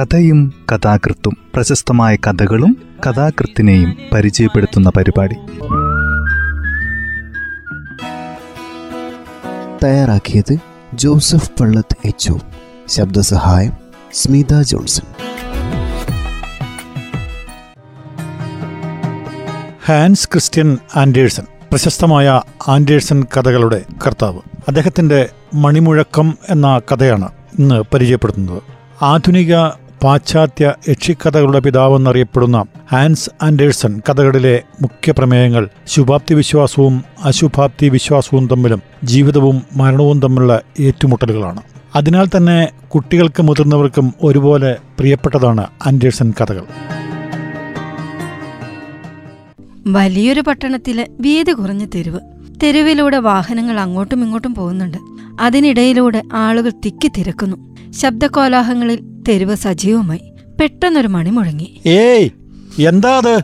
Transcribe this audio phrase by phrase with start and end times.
[0.00, 5.34] കഥയും കഥാകൃത്തും പ്രശസ്തമായ കഥകളും കഥാകൃത്തിനെയും പരിചയപ്പെടുത്തുന്ന പരിപാടി.
[9.84, 10.56] തയ്യാറാക്കിയത്
[10.94, 12.32] Joseph Pallath H
[12.88, 13.72] ശബ്ദസഹായം
[14.12, 15.04] Smitha Johnson.
[19.86, 24.38] Hans Christian Andersen പ്രശസ്തമായ ആൻഡേഴ്സൺ കഥകളുടെ കർത്താവ്.
[24.68, 27.28] അദ്ദേഹത്തിന്റെ മണിമുഴക്കം എന്ന കഥയാണ്
[27.58, 28.62] ഇന്ന് പരിചയപ്പെടുത്തുന്നത്.
[29.02, 29.56] ആധുനിക
[30.02, 40.20] പാശ്ചാത്യ യക്ഷിക്കഥകളുടെ പിതാവെന്നറിയപ്പെടുന്ന ഹാൻസ് ആൻഡേഴ്സൺ കഥകളിലെ മുഖ്യ പ്രമേയങ്ങൾ ശുഭാപ്തി വിശ്വാസവും അശുഭാപ്തി വിശ്വാസവും തമ്മിലും ജീവിതവും മരണവും
[40.20, 41.62] തമ്മിലുള്ള ഏറ്റുമുട്ടലുകളാണ്.
[41.94, 46.62] അതിനാൽ തന്നെ കുട്ടികൾക്കും മുതിർന്നവർക്കും ഒരുപോലെ പ്രിയപ്പെട്ടതാണ് ആൻഡേഴ്സൺ കഥകൾ.
[49.86, 52.20] വലിയൊരു പട്ടണത്തിലെ വീതി കുറഞ്ഞ തെരുവ്.
[52.62, 54.98] തെരുവിലൂടെ വാഹനങ്ങൾ അങ്ങോട്ടും ഇങ്ങോട്ടും പോകുന്നുണ്ട്.
[55.40, 57.56] അതിനിടയിലൂടെ ആളുകൾ തിക്കി തിരക്കുന്നു.
[57.90, 60.20] ശബ്ദകോലാഹങ്ങളിൽ തെരുവ് സജീവമായി.
[60.60, 61.80] പെട്ടെന്നൊരു മണി മുഴങ്ങി.
[61.86, 62.30] ഏയ്
[62.82, 63.42] എന്താ അത്?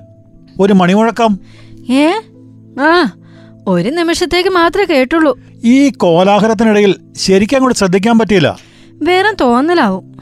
[0.61, 1.39] ഒരു മണിമുഴക്കം
[1.91, 2.11] ഏ?
[2.81, 3.13] ആ
[3.67, 5.39] ഒരു നിമിഷത്തേക്ക് മാത്രമേ കേട്ടുള്ളൂ.
[5.65, 8.59] ഈ കോലാഹലത്തിനിടയിൽ ശരിക്കും അങ്ങോട്ട് ശ്രദ്ധിക്കാൻ പറ്റിയില്ല.
[8.93, 10.17] വേറെ തോന്നലാവും.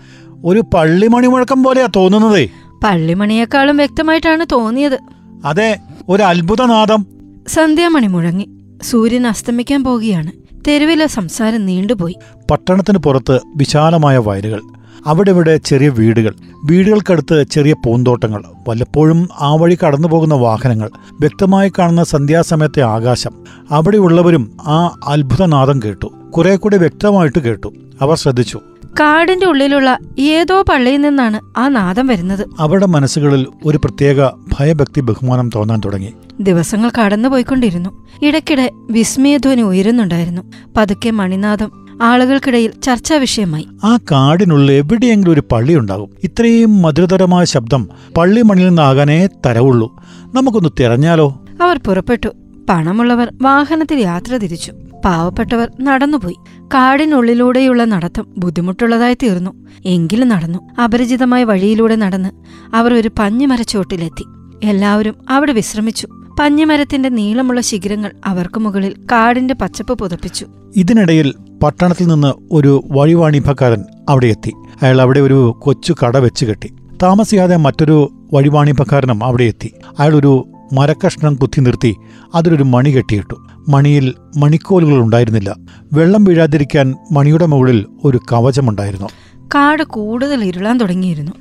[0.44, 2.48] ഒരു പള്ളി മണിമുഴക്കം പോലെയാ തോന്നുന്നതേ.
[2.84, 4.98] പള്ളിമണിയേക്കാളും വ്യക്തമായിട്ടാണ് തോന്നിയത്.
[5.44, 7.06] അതെ ഒരു അത്ഭുതനാദം
[7.48, 8.48] സന്ധ്യാമണി മുഴങ്ങി.
[8.82, 10.32] സൂര്യൻ അസ്തമിക്കാൻ പോകുകയാണ്
[10.68, 12.16] തെരുവിലെ സംസാരം നീണ്ടുപോയി.
[12.50, 14.60] പട്ടണത്തിന് പുറത്ത് വിശാലമായ വയലുകൾ.
[15.06, 22.04] അവിടെ ഇവിടെ ചെറിയ വീടുകൾ വീടുകൾക്കടുത്ത് ചെറിയ പൂന്തോട്ടങ്ങൾ വല്ലപ്പോഴും ആ വഴി കടന്നു പോകുന്ന വാഹനങ്ങൾ വ്യക്തമായി കാണുന്ന
[22.04, 23.30] സന്ധ്യാസമയത്തെ ആകാശം.
[23.70, 26.06] അവിടെയുള്ളവരും ആ അത്ഭുതനാദം കേട്ടു.
[26.30, 27.72] കുറെ കൂടി വ്യക്തമായിട്ട് കേട്ടു.
[28.00, 28.60] അവർ ശ്രദ്ധിച്ചു.
[29.00, 32.46] കാടിന്റെ ഉള്ളിലുള്ള ഏതോ പള്ളിയിൽ നിന്നാണ് ആ നാദം വരുന്നത്.
[32.58, 36.12] അവരുടെ മനസ്സുകളിൽ ഒരു പ്രത്യേക ഭയഭക്തി ബഹുമാനം തോന്നാൻ തുടങ്ങി.
[36.40, 38.08] ദിവസങ്ങൾ കടന്നുപോയിക്കൊണ്ടിരുന്നു.
[38.22, 40.42] ഇടയ്ക്കിടെ വിസ്മയധ്വനി ഉയരുന്നുണ്ടായിരുന്നു.
[40.76, 43.68] പതുക്കെ മണിനാദം ആളുകൾക്കിടയിൽ ചർച്ചാ വിഷയമായി.
[43.84, 46.10] ആ കാടിനുള്ളിൽ എവിടെയെങ്കിലും ഒരു പള്ളി ഉണ്ടാകും.
[46.24, 50.02] ഇത്രയും മധുരതരമായ ശബ്ദം പള്ളി മണിൽ നിന്നാകാനേ തരവുള്ളൂ.
[50.34, 51.44] നമുക്കൊന്ന് തിരഞ്ഞാലോ?
[51.62, 52.28] അവർ പുറപ്പെട്ടു.
[52.68, 54.72] പണമുള്ളവർ വാഹനത്തിൽ യാത്ര തിരിച്ചു.
[55.04, 56.36] പാവപ്പെട്ടവർ നടന്നുപോയി.
[56.74, 59.50] കാടിനുള്ളിലൂടെയുള്ള നടത്തം ബുദ്ധിമുട്ടുള്ളതായി തീർന്നു.
[59.84, 60.80] എങ്കിലും നടന്നു.
[60.80, 62.30] അപരിചിതമായ വഴിയിലൂടെ നടന്ന്
[62.76, 64.24] അവർ ഒരു പഞ്ഞിമരച്ചോട്ടിലെത്തി.
[64.66, 66.08] എല്ലാവരും അവിടെ വിശ്രമിച്ചു.
[66.40, 70.46] പഞ്ഞിമരത്തിന്റെ നീളമുള്ള ശിഖരങ്ങൾ അവർക്ക് മുകളിൽ കാടിന്റെ പച്ചപ്പ് പുതപ്പിച്ചു.
[70.76, 74.52] ഇതിനിടയിൽ പട്ടണത്തിൽ നിന്ന് ഒരു വഴിവാണിഭക്കാരൻ അവിടെ എത്തി
[74.82, 76.72] അയാൾ അവിടെ ഒരു കൊച്ചു കട വെച്ച് കെട്ടി.
[77.02, 81.96] താമസിയാതെ മറ്റൊരു വഴിവാണിഭക്കാരനും അവിടെ എത്തി അയാൾ ഒരു മരക്കഷ്ണം കുത്തി നിർത്തി
[82.34, 83.36] അതിലൊരു മണി കെട്ടിയിട്ടു.
[83.68, 85.56] മണിയിൽ മണിക്കോലുകൾ ഉണ്ടായിരുന്നില്ല.
[85.92, 89.08] വെള്ളം വീഴാതിരിക്കാൻ മണിയുടെ മുകളിൽ ഒരു കവചമുണ്ടായിരുന്നു.
[89.54, 91.32] കാട് കൂടുതൽ ഇരുളാൻ തുടങ്ങിയിരുന്നു.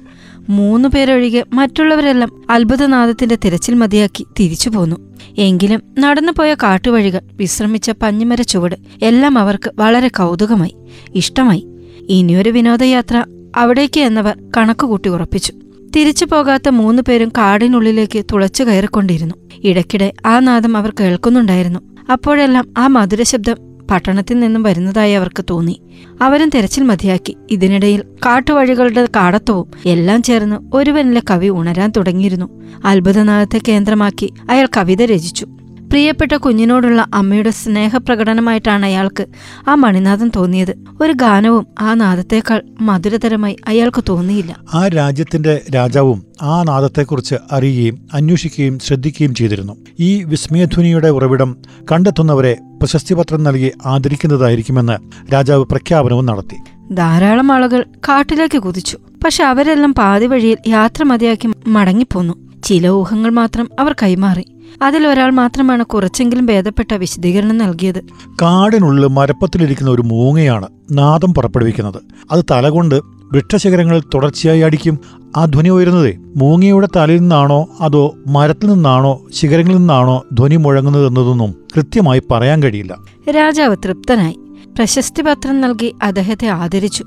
[0.49, 4.95] മൂന്നു പേരൊഴികെ മറ്റുള്ളവരെല്ലാം അത്ഭുതനാഥത്തിന്റെ തിരച്ചിൽ മതിയാക്കി തിരിച്ചു പോന്നു.
[5.37, 10.75] എങ്കിലും നടന്നുപോയ കാട്ടുവഴികൾ വിശ്രമിച്ച പഞ്ഞിമര ചുവട് എല്ലാം അവർക്ക് വളരെ കൗതുകമായി
[11.15, 11.67] ഇഷ്ടമായി.
[12.09, 15.53] ഇനിയൊരു വിനോദയാത്ര അവിടേക്ക് എന്നവർ കണക്കുകൂട്ടി ഉറപ്പിച്ചു.
[15.95, 19.35] തിരിച്ചു പോകാത്ത മൂന്നു പേരും കാടിനുള്ളിലേക്ക് തുളച്ചു കയറിക്കൊണ്ടിരുന്നു.
[19.63, 21.79] ഇടയ്ക്കിടെ ആ നാദം അവർ കേൾക്കുന്നുണ്ടായിരുന്നു.
[22.11, 23.55] അപ്പോഴെല്ലാം ആ മധുരശബ്ദം
[23.91, 25.81] പട്ടണത്തിൽ നിന്നും വരുന്നതായി അവർക്ക് തോന്നി.
[26.21, 27.37] അവരും തെരച്ചിൽ മതിയാക്കി.
[27.51, 32.61] ഇതിനിടയിൽ കാട്ടുവഴികളുടെ കാടത്തവും എല്ലാം ചേർന്ന് ഒരുവനിലെ കവി ഉണരാൻ തുടങ്ങിയിരുന്നു.
[32.85, 35.45] അത്ഭുതനാഥത്തെ കേന്ദ്രമാക്കി അയാൾ കവിത രചിച്ചു.
[35.89, 39.25] പ്രിയപ്പെട്ട കുഞ്ഞിനോടുള്ള അമ്മയുടെ സ്നേഹപ്രകടനമായിട്ടാണ് അയാൾക്ക്
[39.67, 40.75] ആ മണിനാഥം തോന്നിയത്.
[41.01, 44.55] ഒരു ഗാനവും ആ നാദത്തേക്കാൾ മധുരതരമായി അയാൾക്ക് തോന്നിയില്ല.
[44.73, 49.75] ആ രാജ്യത്തിന്റെ രാജാവും ആ നാദത്തെക്കുറിച്ച് അറിയുകയും അന്വേഷിക്കുകയും ശ്രദ്ധിക്കുകയും ചെയ്തിരുന്നു.
[49.99, 51.57] ഈ വിസ്മയധ്വനിയുടെ ഉറവിടം
[51.91, 54.97] കണ്ടെത്തുന്നവരെ പ്രശസ്തിപത്രം നൽകി ആദരിക്കുന്നതായിരിക്കുമെന്ന്
[55.33, 56.55] രാജാവ് പ്രഖ്യാപനവും നടത്തി.
[56.93, 58.97] ധാരാളം ആളുകൾ കാട്ടിലേക്ക് കുതിച്ചു.
[59.25, 62.33] പക്ഷെ അവരെല്ലാം പാതി വഴിയിൽ യാത്ര മതിയാക്കി മടങ്ങിപ്പോന്നു.
[62.63, 64.45] ചില ഊഹങ്ങൾ മാത്രം അവർ കൈമാറി.
[64.81, 68.01] അതിലൊരാൾ മാത്രമാണ് കുറച്ചെങ്കിലും ഭേദപ്പെട്ട വിശദീകരണം നൽകിയത്.
[68.41, 72.01] കാടിനുള്ളിൽ മരപ്പത്തിലിരിക്കുന്ന ഒരു മൂങ്ങയാണ് നാദം പുറപ്പെടുവിക്കുന്നത്.
[72.31, 73.01] അത് തലകൊണ്ട്
[73.33, 74.99] വൃക്ഷശിഖരങ്ങളിൽ തുടർച്ചയായി അടിക്കും.
[75.37, 82.63] ആ ധ്വനി ഉയരുന്നത് മൂങ്ങയുടെ തലയിൽ നിന്നാണോ അതോ മരത്തിൽ നിന്നാണോ ശിഖരങ്ങളിൽ നിന്നാണോ ധ്വനി മുഴങ്ങുന്നതെന്നതൊന്നും കൃത്യമായി പറയാൻ
[82.63, 82.97] കഴിയില്ല.
[83.29, 84.39] രാജാവ് തൃപ്തനായി.
[84.77, 87.05] പ്രശസ്തിപത്രം നൽകി അദ്ദേഹത്തെ ആദരിച്ചു.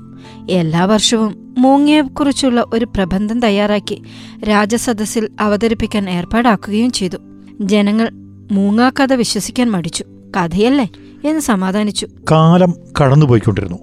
[0.49, 4.01] എല്ലാ വർഷവും മൂങ്ങയെക്കുറിച്ചുള്ള ഒരു പ്രബന്ധം തയ്യാറാക്കി
[4.49, 7.17] രാജസദസ്സിൽ അവതരിപ്പിക്കാൻ ഏർപ്പാടാക്കുകയും ചെയ്തു.
[7.61, 8.09] ജനങ്ങൾ
[8.51, 10.03] മൂങ്ങാ കഥ വിശ്വസിക്കാൻ മടിച്ചു.
[10.37, 10.89] കഥയല്ലേ?
[11.25, 12.07] എന്ന് സമാധാനിച്ചു.
[12.31, 13.77] കാലം കടന്നുപോയിക്കൊണ്ടിരുന്നു.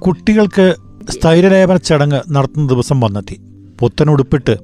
[0.00, 0.74] കുട്ടികൾക്ക്
[1.10, 3.40] സ്ഥൈര്യലേപന ചടങ്ങ് നടത്തുന്ന ദിവസം വന്നെത്തി.
[3.80, 4.56] പുത്തനുടുപ്പിട്ട്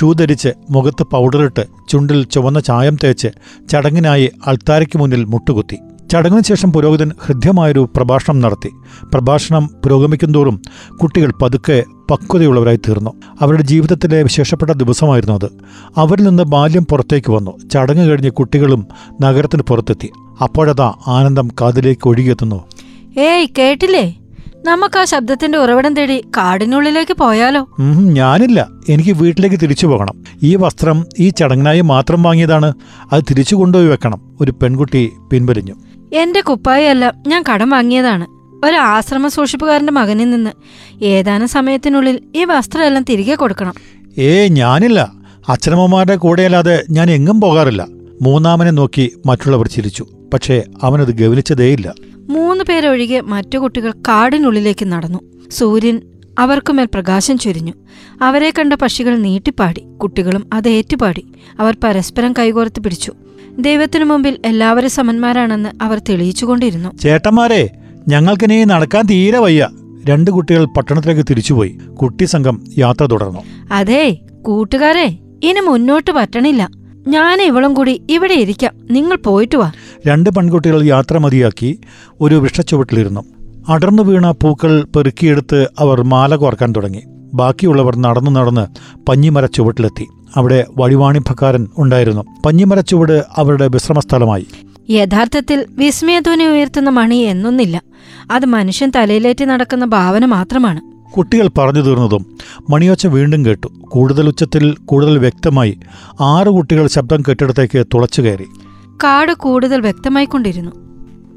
[0.00, 3.28] ഷൂ ധരിച്ച് മുഖത്ത് പൗഡറിട്ട് ചുണ്ടിൽ ചുവന്ന ചായം തേച്ച്
[3.68, 5.78] ചടങ്ങിനായി അൾത്താരയ്ക്ക് മുന്നിൽ മുട്ടുകുത്തി.
[6.12, 8.70] ചടങ്ങിന് ശേഷം പുരോഹിതൻ ഹൃദ്യമായൊരു പ്രഭാഷണം നടത്തി.
[9.14, 10.62] പ്രഭാഷണം പുരോഗമിക്കുന്തോറും
[11.02, 13.10] കുട്ടികൾ പതുക്കെ പക്വതയുള്ളവരായി തീർന്നു.
[13.40, 15.50] അവരുടെ ജീവിതത്തിലെ വിശേഷപ്പെട്ട ദിവസമായിരുന്നു അത്.
[15.96, 17.68] അവരിൽ നിന്ന് ബാല്യം പുറത്തേക്ക് വന്നു.
[17.68, 18.86] ചടങ്ങ് കഴിഞ്ഞ് കുട്ടികളും
[19.22, 20.10] നഗരത്തിന് പുറത്തെത്തി.
[20.42, 22.64] അപ്പോഴതാ ആനന്ദം കാതിലേക്ക് ഒഴുകിയെത്തുന്നു.
[23.20, 24.18] ഏയ് കേട്ടില്ലേ?
[24.66, 27.68] നമുക്ക് ആ ശബ്ദത്തിന്റെ ഉറവിടം തേടി കാടിനുള്ളിലേക്ക് പോയാലോ?
[28.02, 28.68] ഞാനില്ല.
[28.88, 30.24] എനിക്ക് വീട്ടിലേക്ക് തിരിച്ചു പോകണം.
[30.42, 32.72] ഈ വസ്ത്രം ഈ ചടങ്ങിനായി മാത്രം വാങ്ങിയതാണ്.
[33.12, 34.36] അത് തിരിച്ചു കൊണ്ടുപോയി വെക്കണം.
[34.40, 35.74] ഒരു പെൺകുട്ടി പിൻവലിഞ്ഞു.
[36.12, 38.26] എന്റെ കുപ്പായല്ല ഞാൻ കടം വാങ്ങിയതാണ്.
[38.66, 40.50] ഒരു ആശ്രമ സൂക്ഷിപ്പുകാരന്റെ മകനിൽ നിന്ന്
[41.04, 43.74] ഏതാനും സമയത്തിനുള്ളിൽ ഈ വസ്ത്രമെല്ലാം തിരികെ കൊടുക്കണം.
[44.18, 45.12] ഏ ഞാനില്ല.
[45.48, 47.86] അച്ഛനമ്മമാരുടെ കൂടെയല്ലാതെ ഞാൻ എങ്ങും പോകാറില്ല.
[48.22, 50.06] മൂന്നാമനെ നോക്കി മറ്റുള്ളവർ ചിരിച്ചു.
[50.34, 51.94] പക്ഷേ അവനത് ഗവനിച്ചതേയില്ല
[52.28, 55.18] മൂന്ന് പേരൊഴികെ മറ്റു കുട്ടികൾ കാടിനുള്ളിലേക്ക് നടന്നു.
[55.50, 56.00] സൂര്യൻ
[56.38, 57.72] അവർക്കുമേൽ പ്രകാശം ചൊരിഞ്ഞു.
[58.22, 59.80] അവരെ കണ്ട പക്ഷികൾ നീട്ടിപ്പാടി.
[59.80, 61.24] കുട്ടികളും അത് ഏറ്റുപാടി.
[61.60, 63.12] അവർ പരസ്പരം കൈകോർത്ത് പിടിച്ചു.
[63.58, 66.98] ദൈവത്തിനു മുമ്പിൽ എല്ലാവരും സമന്മാരാണെന്ന് അവർ തെളിയിച്ചുകൊണ്ടിരുന്നു.
[66.98, 67.70] ചേട്ടന്മാരെ
[68.08, 69.68] ഞങ്ങൾക്കിനി നടക്കാൻ തീരെ വയ്യ.
[70.04, 71.78] രണ്ട് കുട്ടികൾ പട്ടണത്തിലേക്ക് തിരിച്ചുപോയി.
[72.02, 73.40] കുട്ടി സംഘം യാത്ര തുടർന്നു.
[73.70, 76.85] അതെ കൂട്ടുകാരെ ഇനി മുന്നോട്ട് പറ്റണില്ല.
[77.08, 78.72] ഞാൻ ഇവളും കൂടി ഇവിടെ ഇരിക്കാം.
[78.90, 79.72] നിങ്ങൾ പോയിട്ട് വാ.
[80.06, 81.78] രണ്ട് പെൺകുട്ടികൾ യാത്ര മതിയാക്കി
[82.20, 83.24] ഒരു വൃക്ഷച്ചുവട്ടിലിരുന്നു
[83.68, 87.02] അടർന്നു വീണ പൂക്കൾ പെറുക്കിയെടുത്ത് അവർ മാല കോർക്കാൻ തുടങ്ങി.
[87.34, 88.66] ബാക്കിയുള്ളവർ നടന്നു നടന്ന്
[89.06, 90.06] പഞ്ഞിമര ചുവട്ടിലെത്തി.
[90.36, 92.22] അവിടെ വഴിവാണിഭക്കാരൻ ഉണ്ടായിരുന്നു.
[92.46, 94.46] പഞ്ഞിമര ചുവട് അവരുടെ വിശ്രമസ്ഥലമായി.
[94.90, 97.82] യഥാർത്ഥത്തിൽ വിസ്മയധ്വനി ഉയർത്തുന്ന മണി എന്നൊന്നില്ല.
[98.30, 100.95] അത് മനുഷ്യൻ തലയിലേറ്റി നടക്കുന്ന ഭാവന മാത്രമാണ്.
[101.16, 102.26] കുട്ടികൾ പറഞ്ഞു തീർന്നതും
[102.70, 103.66] മണിയോച്ച വീണ്ടും കേട്ടു.
[103.80, 105.78] കൂടുതൽ ഉച്ചത്തിൽ കൂടുതൽ വ്യക്തമായി
[106.20, 108.44] ആറ് കുട്ടികൾ ശബ്ദം കെട്ടിടത്തേക്ക് തുളച്ചു കയറി.
[109.04, 110.70] കാട് കൂടുതൽ വ്യക്തമായി കൊണ്ടിരുന്നു.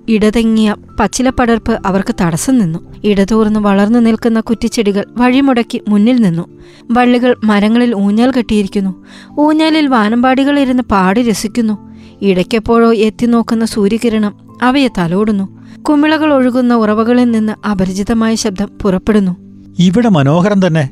[0.09, 2.79] ഇടതെങ്ങിയ പച്ചിലപ്പടർപ്പ് അവർക്ക് തടസ്സം നിന്നു.
[3.03, 6.59] ഇടതൂർന്ന് വളർന്നു നിൽക്കുന്ന കുറ്റിച്ചെടികൾ വഴിമുടക്കി മുന്നിൽ നിന്നു.
[6.91, 9.05] വള്ളികൾ മരങ്ങളിൽ ഊഞ്ഞാൽ കെട്ടിയിരിക്കുന്നു.
[9.39, 11.89] ഊഞ്ഞാലിൽ വാനമ്പാടികൾ ഇരുന്ന് പാടി രസിക്കുന്നു.
[12.21, 15.59] ഇടയ്ക്കെപ്പോഴോ എത്തി നോക്കുന്ന സൂര്യകിരണം അവയെ തലോടുന്നു.
[15.81, 19.48] കുമിളകൾ ഒഴുകുന്ന ഉറവകളിൽ നിന്ന് അപരിചിതമായ ശബ്ദം പുറപ്പെടുന്നു.
[19.79, 20.89] ഇവിടെ മനോഹരം തന്നെ.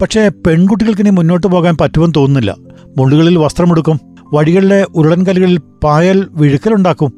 [0.00, 2.56] പക്ഷേ പെൺകുട്ടികൾക്കിനി മുന്നോട്ട് പോകാൻ പറ്റുമെന്ന് തോന്നുന്നില്ല.
[2.98, 4.00] മുള്ളുകളിൽ വസ്ത്രമെടുക്കും.
[4.32, 7.12] വഴികളിലെ ഉരുളൻകല്ലുകളിൽ പായൽ വിഴുക്കലുണ്ടാക്കും.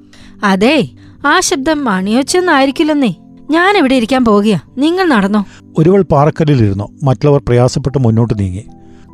[0.44, 0.88] അതെ
[1.26, 3.14] ആ ശബ്ദം മണിയൊച്ചെന്നായിരിക്കില്ലെന്നേ.
[3.50, 5.44] ഞാൻ ഇവിടെ ഇരിക്കാൻ പോകുകയാ നിങ്ങൾ നടന്നോ.
[5.78, 8.64] ഒരുവൾ പാറക്കല്ലിലിരുന്നു മറ്റുള്ളവർ പ്രയാസപ്പെട്ട് മുന്നോട്ട് നീങ്ങി.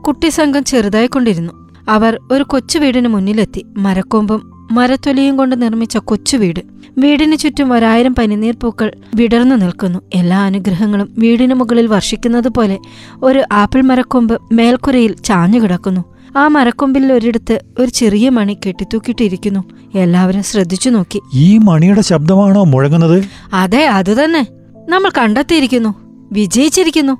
[0.01, 1.53] കുട്ടി സംഘം ചെറുതായിക്കൊണ്ടിരുന്നു.
[1.89, 3.67] അവർ ഒരു കൊച്ചു വീടിന് മുന്നിലെത്തി.
[3.77, 6.61] മരക്കൊമ്പും മരത്തൊലിയും കൊണ്ട് നിർമ്മിച്ച കൊച്ചു വീട്.
[6.99, 9.99] വീടിന് ചുറ്റും ഒരായിരം പനിനീർ പൂക്കൾ വിടർന്നു നിൽക്കുന്നു.
[10.15, 12.79] എല്ലാ അനുഗ്രഹങ്ങളും വീടിനു മുകളിൽ വർഷിക്കുന്നത് പോലെ
[13.23, 16.01] ഒരു ആപ്പിൾ മരക്കൊമ്പ് മേൽക്കുരയിൽ ചാഞ്ഞു കിടക്കുന്നു.
[16.37, 19.65] ആ മരക്കൊമ്പിൽ ഒരിടത്ത് ഒരു ചെറിയ മണി കെട്ടിത്തൂക്കിയിട്ടിരിക്കുന്നു.
[19.95, 21.21] എല്ലാവരും ശ്രദ്ധിച്ചു നോക്കി.
[21.35, 23.25] ഈ മണിയുടെ ശബ്ദമാണോ മുഴങ്ങുന്നത്?
[23.53, 24.47] അതെ അതുതന്നെ
[24.89, 25.95] നമ്മൾ കണ്ടെത്തിയിരിക്കുന്നു.
[26.33, 27.13] വിജയിച്ചിരിക്കുന്നു.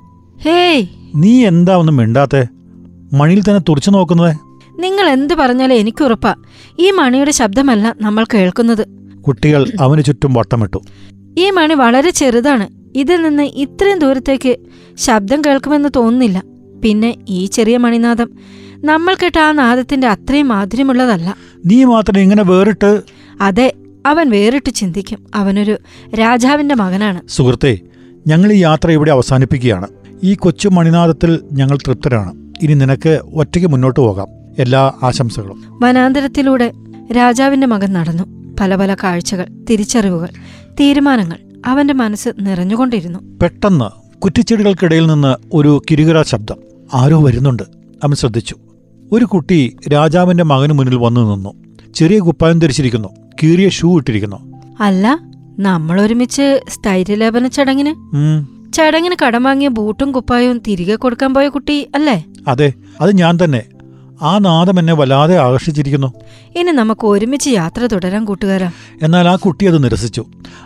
[0.43, 0.87] ഹേയ്!
[1.15, 2.47] നീ എന്താ ഒന്നും മിണ്ടാത്തെ?
[3.13, 4.35] മണിയിൽ തന്നെ തുറച്ചു നോക്കുന്നത്
[4.79, 6.35] നിങ്ങൾ എന്ത് പറഞ്ഞാലും എനിക്ക് ഉറപ്പാ
[6.79, 8.87] ഈ മണിയുടെ ശബ്ദമല്ല നമ്മൾ കേൾക്കുന്നത്.
[9.21, 10.77] കുട്ടികൾ അവന് ചുറ്റും വട്ടമിട്ടു.
[11.37, 12.67] ഈ മണി വളരെ ചെറുതാണ്.
[12.95, 14.55] ഇതിൽ നിന്ന് ഇത്രയും ദൂരത്തേക്ക്
[14.97, 16.43] ശബ്ദം കേൾക്കുമെന്ന് തോന്നുന്നില്ല.
[16.83, 18.29] പിന്നെ ഈ ചെറിയ മണിനാദം
[18.85, 21.37] നമ്മൾ കേട്ട ആ നാദത്തിന്റെ അത്രയും മാധുര്യമുള്ളതല്ല.
[21.65, 23.01] നീ മാത്രം ഇങ്ങനെ വേറിട്ട്?
[23.41, 23.73] അതെ
[24.05, 25.25] അവൻ വേറിട്ട് ചിന്തിക്കും.
[25.35, 25.77] അവനൊരു
[26.15, 27.21] രാജാവിന്റെ മകനാണ്.
[27.27, 27.79] സുഹൃത്തെ
[28.27, 29.87] ഞങ്ങൾ ഈ യാത്ര ഇവിടെ അവസാനിപ്പിക്കുകയാണ്.
[30.23, 32.53] ഈ കൊച്ചു മണിനാദത്തിൽ ഞങ്ങൾ തൃപ്തരാണ്.
[32.61, 34.44] ഇനി നിനക്ക് ഒറ്റയ്ക്ക് മുന്നോട്ട് പോകാം.
[34.59, 35.79] എല്ലാ ആശംസകളും.
[35.83, 36.71] വനാന്തരത്തിലൂടെ
[37.17, 38.23] രാജാവിന്റെ മകൻ നടന്നു.
[38.59, 40.27] പല പല കാഴ്ചകൾ തിരിച്ചറിവുകൾ
[40.79, 43.19] തീരുമാനങ്ങൾ അവന്റെ മനസ്സ് നിറഞ്ഞുകൊണ്ടിരുന്നു.
[43.41, 46.55] പെട്ടെന്ന് കുറ്റിച്ചെടികൾക്കിടയിൽ നിന്ന് ഒരു കിരുകിറ ശബ്ദം
[46.93, 47.63] ആരോ വരുന്നുണ്ട്.
[48.03, 48.55] അവൻ ശ്രദ്ധിച്ചു.
[49.11, 51.53] ഒരു കുട്ടി രാജാവിന്റെ മകന് മുന്നിൽ വന്നു നിന്നു.
[51.93, 53.07] ചെറിയ കുപ്പായം ധരിച്ചിരിക്കുന്നു.
[53.43, 54.37] കീറിയ ഷൂ ഇട്ടിരിക്കുന്നു.
[54.79, 55.19] അല്ല
[55.59, 57.93] നമ്മൾ ഒരുമിച്ച് സ്ഥൈര്യലേപന ചടങ്ങിന്?
[58.73, 62.25] ചടങ്ങിന് കടം വാങ്ങിയ ബൂട്ടും കുപ്പായവും തിരികെ കൊടുക്കാൻ പോയ കുട്ടി അല്ലേ?
[62.47, 63.63] അതെ അത് ഞാൻ തന്നെ.
[64.21, 66.13] ആ നാദം എന്നെ വല്ലാതെ ആകർഷിച്ചിരിക്കുന്നു.
[66.55, 68.71] ഇനി നമുക്ക് ഒരുമിച്ച് യാത്ര തുടരാൻ കൂട്ടുകാരാ.
[69.01, 70.25] എന്നാൽ ആ കുട്ടി അത് നിരസിച്ചു.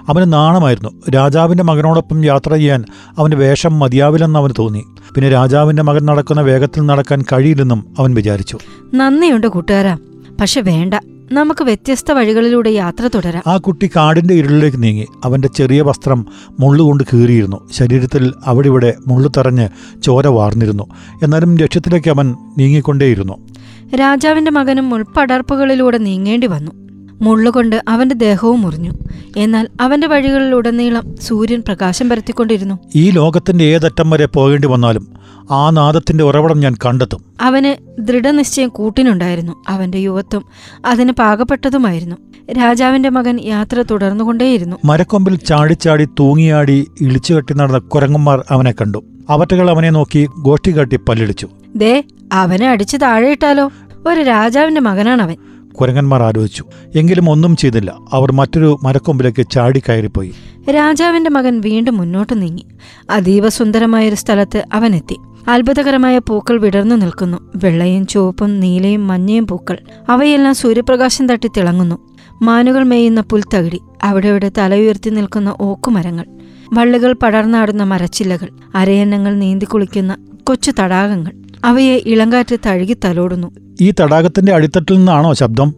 [0.09, 0.89] അവന് നാണമായിരുന്നു.
[1.09, 2.85] രാജാവിന്റെ മകനോടൊപ്പം യാത്ര ചെയ്യാൻ
[3.17, 4.83] അവന്റെ വേഷം മതിയാവില്ലെന്ന് അവന് തോന്നി.
[5.15, 8.57] പിന്നെ രാജാവിന്റെ മകൻ നടക്കുന്ന വേഗത്തിൽ നടക്കാൻ കഴിയില്ലെന്നും അവൻ വിചാരിച്ചു.
[8.93, 9.97] നന്ദിയുണ്ട് കൂട്ടുകാരാ.
[10.41, 10.93] പക്ഷെ വേണ്ട.
[11.31, 13.43] നമുക്ക് വ്യത്യസ്ത വഴികളിലൂടെ യാത്ര തുടരാം.
[13.47, 15.07] ആ കുട്ടി കാടിന്റെ ഇരുളിലേക്ക് നീങ്ങി.
[15.25, 16.25] അവന്റെ ചെറിയ വസ്ത്രം
[16.59, 17.69] മുള്ളുകൊണ്ട് കീറിയിരുന്നു.
[17.71, 19.69] ശരീരത്തിൽ അവിടെ ഇവിടെ മുള്ളു തറഞ്ഞ്
[20.01, 20.83] ചോര വാർന്നിരുന്നു.
[21.23, 23.47] എന്നാലും ലക്ഷ്യത്തിലേക്ക് അവൻ നീങ്ങിക്കൊണ്ടേയിരുന്നു.
[23.95, 26.88] രാജാവിന്റെ മകനും മുൾപ്പടർപ്പുകളിലൂടെ നീങ്ങേണ്ടി വന്നു.
[27.21, 28.91] മുള്ളുകൊണ്ട് അവന്റെ ദേഹവും മുറിഞ്ഞു.
[29.37, 32.79] എന്നാൽ അവന്റെ വഴികളിലുടനീളം സൂര്യൻ പ്രകാശം പരത്തിക്കൊണ്ടിരുന്നു.
[32.95, 35.07] ഈ ലോകത്തിന്റെ ഏതറ്റം വരെ പോകേണ്ടി വന്നാലും
[35.51, 37.25] ആ നാദത്തിന്റെ ഉറവിടം ഞാൻ കണ്ടെത്തും.
[37.41, 39.63] അവന് ദൃഢനിശ്ചയം കൂട്ടിനുണ്ടായിരുന്നു.
[39.69, 40.45] അവന്റെ യുവത്വം
[40.85, 42.15] അതിന് പാകപ്പെട്ടതുമായിരുന്നു.
[42.51, 44.75] രാജാവിന്റെ മകൻ യാത്ര തുടർന്നുകൊണ്ടേയിരുന്നു.
[44.85, 49.03] മരക്കൊമ്പിൽ ചാടിച്ചാടി തൂങ്ങിയാടി ഇളിച്ചുകെട്ടി നടന്ന കുരങ്ങന്മാർ അവനെ കണ്ടു.
[49.29, 51.49] അവറ്റകൾ അവനെ നോക്കി ഗോഷ്ടി കാട്ടി പല്ലിടിച്ചു.
[51.75, 53.71] ദേ അവനെ അടിച്ചു താഴെയിട്ടാലോ?
[54.07, 55.35] ഒരു രാജാവിന്റെ മകനാണവൻ.
[55.81, 56.63] കുരങ്ങന്മാർ ആലോചിച്ചു.
[56.95, 57.95] എങ്കിലും ഒന്നും ചെയ്തില്ല.
[58.13, 60.33] അവർ മറ്റൊരു മരക്കൊമ്പിലേക്ക് ചാടി കയറിപ്പോയി.
[60.71, 62.65] രാജാവിന്റെ മകൻ വീണ്ടും മുന്നോട്ട് നീങ്ങി.
[63.09, 65.15] അതീവ സുന്ദരമായൊരു സ്ഥലത്ത് അവനെത്തി
[65.47, 67.37] അത്ഭുതകരമായ പൂക്കൾ വിടർന്നു നിൽക്കുന്നു.
[67.55, 69.77] വെള്ളയും ചുവപ്പും നീലയും മഞ്ഞയും പൂക്കൾ.
[70.09, 71.95] അവയെല്ലാം സൂര്യപ്രകാശം തട്ടി തിളങ്ങുന്നു.
[72.41, 76.25] മാനുകൾ മേയുന്ന പുൽത്തകിടി അവിടെ ഇവിടെ തലയുയർത്തി നിൽക്കുന്ന ഓക്കുമരങ്ങൾ.
[76.73, 78.47] വള്ളികൾ പടർന്നാടുന്ന മരച്ചില്ലകൾ.
[78.75, 81.31] അരയന്നങ്ങൾ നീന്തിക്കുളിക്കുന്ന കൊച്ചു തടാകങ്ങൾ.
[81.65, 83.68] അവയെ ഇളങ്കാറ്റ് തഴുകി തലോടുന്നു.
[83.81, 85.75] ഈ തടാകത്തിന്റെ അടിത്തട്ടിൽ നിന്നാണോ ശബ്ദം?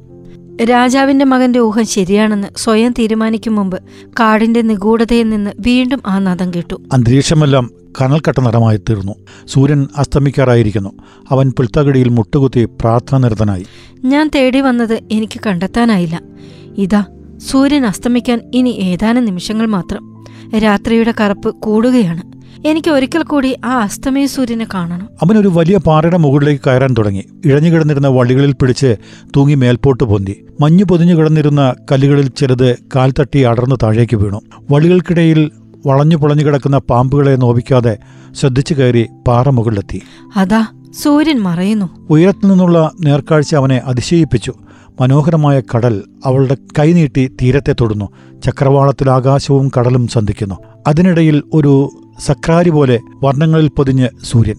[0.64, 3.84] രാജാവിന്റെ മകന്റെ ഊഹം ശരിയാണെന്ന് സ്വയം തീരുമാനിക്കും മുമ്പ്
[4.20, 6.76] കാടിന്റെ നിഗൂഢതയിൽ നിന്ന് വീണ്ടും ആ നാദം കേട്ടു.
[6.94, 7.70] അന്തരീക്ഷമെല്ലാം
[8.02, 9.14] കനൽക്കട്ട നിറമായി തീർന്നു.
[9.48, 10.90] സൂര്യൻ അസ്തമിക്കാറായിരിക്കുന്നു.
[11.30, 13.66] അവൻ പുൽത്തകടിയിൽ മുട്ടുകുത്തി പ്രാർത്ഥന നിരതനായി.
[14.06, 16.22] ഞാൻ തേടി വന്നത് എനിക്ക് കണ്ടെത്താനായില്ല.
[16.78, 17.04] ഇതാ
[17.38, 20.26] സൂര്യൻ അസ്തമിക്കാൻ ഇനി ഏതാനും നിമിഷങ്ങൾ മാത്രം.
[20.58, 22.41] രാത്രിയുടെ കറുപ്പ് കൂടുകയാണ്.
[22.66, 25.10] എനിക്ക് ഒരിക്കൽ കൂടി ആ അസ്തമയ സൂര്യനെ കാണണം.
[25.22, 27.26] അവൻ ഒരു വലിയ പാറയുടെ മുകളിലേക്ക് കയറാൻ തുടങ്ങി.
[27.46, 28.96] ഇഴഞ്ഞു കിടന്നിരുന്ന വള്ളികളിൽ പിടിച്ച്
[29.36, 30.46] തൂങ്ങി മേൽപോട്ട് പൊന്തി.
[30.62, 34.42] മഞ്ഞു പൊതിഞ്ഞു കിടന്നിരുന്ന കല്ലുകളിൽ ചിലത് കാൽ തട്ടി അടർന്ന് താഴേക്ക് വീണു.
[34.72, 35.52] വള്ളികൾക്കിടയിൽ
[35.86, 37.98] വളഞ്ഞു പുളഞ്ഞു കിടക്കുന്ന പാമ്പുകളെ നോവിക്കാതെ
[38.34, 40.02] ശ്രദ്ധിച്ചു കയറി പാറ മുകളിലെത്തി.
[40.36, 40.68] അതാ
[41.04, 41.90] സൂര്യൻ മറയുന്നു.
[42.10, 44.54] ഉയരത്തു നിന്നുള്ള നേർക്കാഴ്ച അവനെ അതിശയിപ്പിച്ചു.
[45.02, 48.10] മനോഹരമായ കടൽ അവളുടെ കൈനീട്ടി തീരത്തെ തൊടുന്നു.
[48.46, 50.56] ചക്രവാളത്തിൽ ആകാശവും കടലും സന്ധിക്കുന്നു.
[50.88, 51.90] അതിനിടയിൽ ഒരു
[52.22, 54.56] സക്രാരി പോലെ വർണങ്ങളിൽ പൊതിഞ്ഞ് സൂര്യൻ.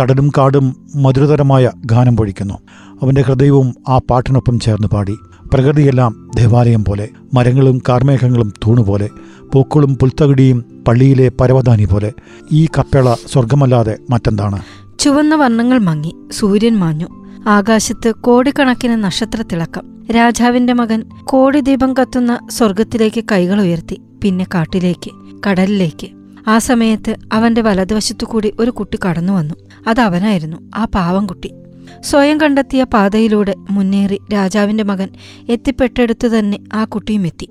[0.00, 2.54] കടലും കാടും മധുരതരമായ ഗാനം പൊഴിക്കുന്നു.
[3.02, 5.16] അവന്റെ ഹൃദയവും ആ പാട്ടിനൊപ്പം ചേർന്ന് പാടി.
[5.54, 9.08] പ്രകൃതിയെല്ലാം ദേവാലയം പോലെ മരങ്ങളും കാർമേഘങ്ങളും തൂണുപോലെ
[9.52, 12.12] പൂക്കളും പുൽത്തകിടിയും പള്ളിയിലെ പരവതാനി പോലെ.
[12.52, 14.58] ഈ കപ്പേള സ്വർഗമല്ലാതെ മറ്റെന്താണ്?
[14.98, 17.06] ചുവന്ന വർണങ്ങൾ മങ്ങി സൂര്യൻ മാഞ്ഞു.
[17.46, 24.02] ആകാശത്ത് കോടിക്കണക്കിന് നക്ഷത്ര തിളക്കം രാജാവിന്റെ മകൻ കോടി ദീപം കത്തുന്ന സ്വർഗത്തിലേക്ക് കൈകൾ ഉയർത്തി.
[24.22, 25.10] പിന്നെ കാട്ടിലേക്ക്
[25.46, 26.23] കടലിലേക്ക്.
[26.48, 29.54] ആ സമയത്ത് അവന്റെ വലതുവശത്തു കൂടി ഒരു കുട്ടി കടന്നു വന്നു.
[29.86, 31.54] അത് അവനായിരുന്നു ആ പാവം കുട്ടി.
[32.00, 35.08] സ്വയം കണ്ടെത്തിയ പാതയിലൂടെ മുന്നേറി രാജാവിന്റെ മകൻ
[35.48, 37.48] എത്തിപ്പെട്ടെടുത്തു തന്നെ ആ കുട്ടിയും എത്തി.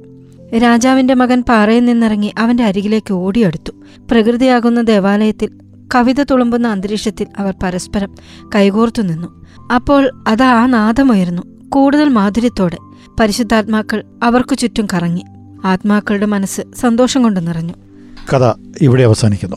[0.58, 3.72] രാജാവിന്റെ മകൻ പാറയിൽ നിന്നിറങ്ങി അവന്റെ അരികിലേക്ക് ഓടിയെടുത്തു.
[4.12, 5.60] പ്രകൃതിയാകുന്ന ദേവാലയത്തിൽ
[5.96, 8.16] കവിത തുളുമ്പുന്ന അന്തരീക്ഷത്തിൽ അവർ പരസ്പരം
[8.56, 9.46] കൈകോർത്തു നിന്നു.
[9.76, 12.78] അപ്പോൾ അത് ആ നാദമുയർന്നു കൂടുതൽ മാധുര്യത്തോടെ.
[13.20, 15.24] പരിശുദ്ധാത്മാക്കൾ അവർക്കു ചുറ്റും കറങ്ങി.
[15.66, 17.74] ആത്മാക്കളുടെ മനസ്സ് സന്തോഷം കൊണ്ട് നിറഞ്ഞു.
[18.32, 19.56] കഥ ഇവിടെ അവസാനിക്കുന്നു.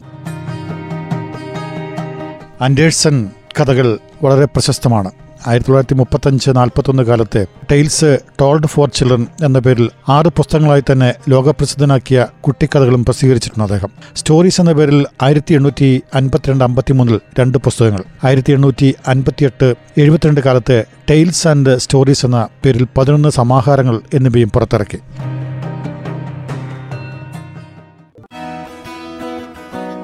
[2.63, 3.31] ആൻഡേഴ്സൺ
[3.61, 5.11] കഥകൾ വളരെ പ്രശസ്തമാണ്.
[5.47, 12.27] ആയിരത്തി തൊള്ളായിരത്തി മുപ്പത്തഞ്ച് നാൽപ്പത്തൊന്ന് കാലത്തെ ടൈൽസ് ടോൾഡ് ഫോർ ചിൽഡ്രൻ എന്ന പേരിൽ ആറ് പുസ്തകങ്ങളായി തന്നെ ലോകപ്രസിദ്ധനാക്കിയ
[12.41, 13.89] കുട്ടിക്കഥകളും പ്രസിദ്ധീകരിച്ചിട്ടുണ്ട് അദ്ദേഹം.
[14.17, 21.49] സ്റ്റോറീസ് എന്ന പേരിൽ ആയിരത്തി എണ്ണൂറ്റി അൻപത്തിരണ്ട് അമ്പത്തിമൂന്നിൽ രണ്ട് പുസ്തകങ്ങൾ ആയിരത്തി എണ്ണൂറ്റി അൻപത്തിയെട്ട് എഴുപത്തിരണ്ട് കാലത്തെ ടൈൽസ്
[21.49, 24.99] ആൻഡ് സ്റ്റോറീസ് എന്ന പേരിൽ പതിനൊന്ന് സമാഹാരങ്ങൾ എന്നിവയും പുറത്തിറക്കി.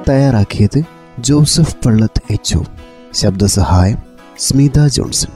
[0.08, 0.82] തയ്യാറാക്കിയത്
[1.18, 2.62] ജോസഫ് പള്ളത്ത് എച്ച് ഒ.
[3.14, 3.98] ശബ്ദസഹായം
[4.38, 5.28] സ്മിത ജോൺസൺ.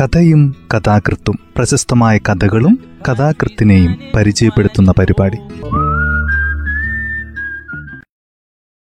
[0.00, 2.78] കഥയും കഥാകൃത്തും പ്രശസ്തമായ കഥകളും
[3.08, 5.38] കഥാകൃത്തിനെയും പരിചയപ്പെടുത്തുന്ന പരിപാടി.